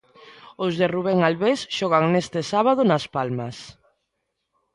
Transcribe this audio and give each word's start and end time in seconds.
Os 0.65 0.73
de 0.79 0.87
Rubén 0.95 1.19
Albés 1.27 1.59
xogan 1.77 2.05
este 2.23 2.39
sábado 2.51 2.81
nas 2.89 3.03
Palmas. 3.15 3.57